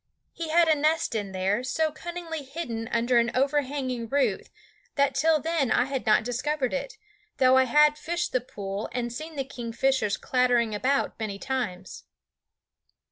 He 0.33 0.49
had 0.49 0.67
a 0.67 0.73
nest 0.73 1.13
in 1.13 1.31
there, 1.31 1.63
so 1.63 1.91
cunningly 1.91 2.41
hidden 2.43 2.87
under 2.87 3.19
an 3.19 3.29
overhanging 3.35 4.09
root 4.09 4.49
that 4.95 5.13
till 5.13 5.39
then 5.39 5.69
I 5.71 5.85
had 5.85 6.07
not 6.07 6.23
discovered 6.23 6.73
it, 6.73 6.97
though 7.37 7.55
I 7.55 7.65
had 7.65 7.99
fished 7.99 8.31
the 8.31 8.41
pool 8.41 8.89
and 8.93 9.13
seen 9.13 9.35
the 9.35 9.45
kingfishers 9.45 10.17
clattering 10.17 10.73
about 10.73 11.19
many 11.19 11.37
times. 11.37 12.05